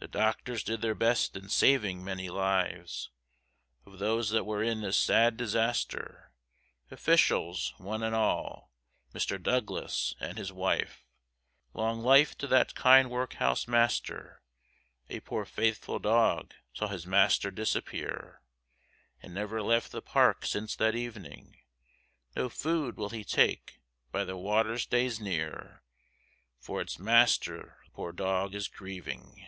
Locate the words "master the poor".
26.98-28.12